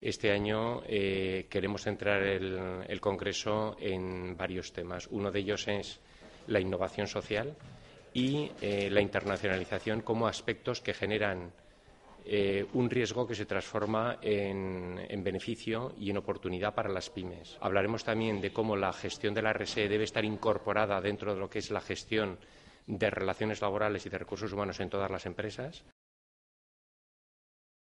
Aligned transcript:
Este 0.00 0.30
año 0.30 0.82
eh, 0.86 1.46
queremos 1.50 1.82
centrar 1.82 2.22
el, 2.22 3.00
Congreso 3.00 3.76
en 3.80 4.36
varios 4.36 4.72
temas. 4.72 5.08
Uno 5.10 5.32
de 5.32 5.40
ellos 5.40 5.66
es 5.66 5.98
la 6.46 6.60
innovación 6.60 7.08
social 7.08 7.56
y 8.14 8.50
eh, 8.60 8.90
la 8.90 9.00
internacionalización 9.00 10.02
como 10.02 10.28
aspectos 10.28 10.80
que 10.80 10.94
generan 10.94 11.52
eh, 12.24 12.64
un 12.74 12.88
riesgo 12.88 13.26
que 13.26 13.34
se 13.34 13.46
transforma 13.46 14.18
en, 14.22 15.00
en, 15.08 15.24
beneficio 15.24 15.94
y 15.98 16.10
en 16.10 16.18
oportunidad 16.18 16.74
para 16.74 16.90
las 16.90 17.10
pymes. 17.10 17.56
Hablaremos 17.60 18.04
también 18.04 18.40
de 18.40 18.52
cómo 18.52 18.76
la 18.76 18.92
gestión 18.92 19.34
de 19.34 19.42
la 19.42 19.52
RSE 19.52 19.88
debe 19.88 20.04
estar 20.04 20.24
incorporada 20.24 21.00
dentro 21.00 21.34
de 21.34 21.40
lo 21.40 21.50
que 21.50 21.58
es 21.58 21.72
la 21.72 21.80
gestión 21.80 22.38
de 22.86 23.10
relaciones 23.10 23.60
laborales 23.60 24.06
y 24.06 24.10
de 24.10 24.18
recursos 24.18 24.52
humanos 24.52 24.78
en 24.78 24.90
todas 24.90 25.10
las 25.10 25.26
empresas. 25.26 25.84